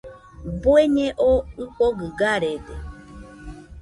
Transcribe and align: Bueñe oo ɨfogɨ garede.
Bueñe 0.61 1.05
oo 1.27 1.39
ɨfogɨ 1.63 2.05
garede. 2.19 2.75